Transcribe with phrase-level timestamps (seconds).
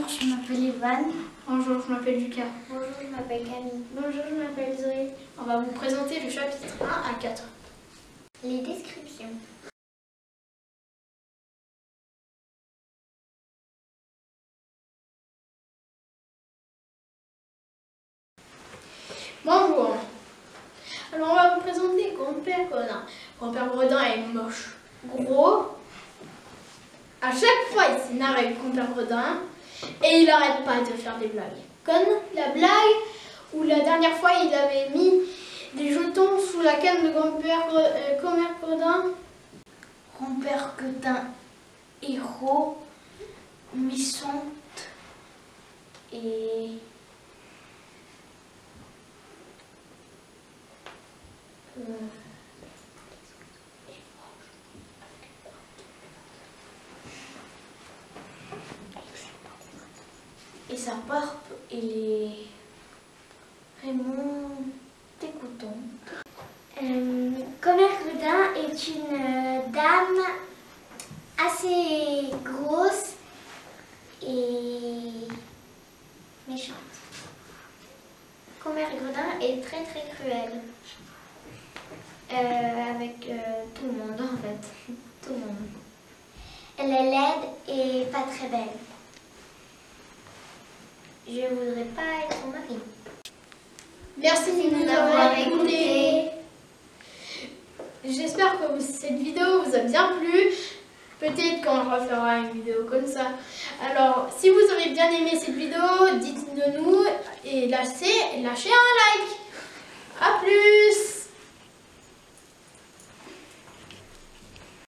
[0.00, 1.04] Bonjour, je m'appelle Ivan.
[1.48, 2.42] Bonjour, je m'appelle Lucas.
[2.68, 3.82] Bonjour, je m'appelle Camille.
[3.92, 5.10] Bonjour, je m'appelle Zoé.
[5.36, 7.42] On va vous présenter le chapitre 1 à 4.
[8.44, 9.26] Les descriptions.
[19.44, 19.96] Bonjour.
[21.12, 23.02] Alors on va vous présenter Grand-Père Gredin.
[23.40, 24.76] Grand-Père Gredin est moche,
[25.06, 25.76] gros.
[27.20, 29.38] À chaque fois il s'énerve avec Grand-Père Gredin
[30.04, 31.46] et il n'arrête pas de faire des blagues.
[31.84, 32.96] Comme la blague
[33.54, 35.22] où la dernière fois il avait mis
[35.74, 38.20] des jetons sous la canne de Grand-Père euh,
[40.18, 41.24] Grand-Père Quentin,
[42.02, 42.78] héros,
[43.74, 44.88] Missante
[46.12, 46.70] et.
[51.78, 51.82] Euh,
[60.78, 62.30] sa barbe, il est.
[63.82, 64.50] Raymond,
[65.18, 65.82] t'écoutons.
[66.80, 70.24] Euh, Grudin est une euh, dame
[71.36, 73.14] assez grosse
[74.22, 75.26] et
[76.48, 76.76] méchante.
[78.62, 80.60] Commère Grudin est très très cruelle.
[82.32, 84.92] Euh, avec euh, tout le monde en fait.
[85.22, 85.70] Tout le monde.
[86.78, 88.87] Elle est laide et pas très belle.
[91.30, 92.80] Je voudrais pas être son mari.
[94.16, 96.30] Merci de nous avoir écoutés.
[98.02, 100.48] J'espère que cette vidéo vous a bien plu.
[101.20, 103.32] Peut-être qu'on refera une vidéo comme ça.
[103.84, 105.82] Alors, si vous avez bien aimé cette vidéo,
[106.18, 107.04] dites-le nous
[107.44, 109.28] et lâchez, lâchez un like.
[110.20, 111.07] A plus